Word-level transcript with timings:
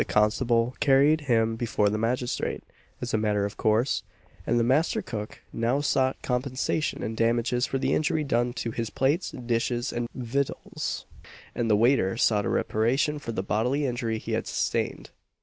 The 0.01 0.05
constable 0.05 0.75
carried 0.79 1.21
him 1.29 1.55
before 1.55 1.89
the 1.89 1.97
magistrate, 1.99 2.63
as 3.01 3.13
a 3.13 3.19
matter 3.19 3.45
of 3.45 3.55
course, 3.55 4.01
and 4.47 4.59
the 4.59 4.63
master 4.63 5.03
cook 5.03 5.41
now 5.53 5.79
sought 5.79 6.19
compensation 6.23 7.03
in 7.03 7.13
damages 7.13 7.67
for 7.67 7.77
the 7.77 7.93
injury 7.93 8.23
done 8.23 8.53
to 8.53 8.71
his 8.71 8.89
plates, 8.89 9.29
dishes, 9.29 9.93
and 9.93 10.09
victuals, 10.15 11.05
and 11.53 11.69
the 11.69 11.75
waiter 11.77 12.17
sought 12.17 12.45
a 12.47 12.49
reparation 12.49 13.19
for 13.19 13.31
the 13.31 13.43
bodily 13.43 13.85
injury 13.85 14.17
he 14.17 14.31
had 14.31 14.47
sustained. 14.47 15.11